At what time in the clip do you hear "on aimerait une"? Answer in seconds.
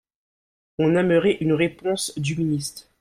0.79-1.53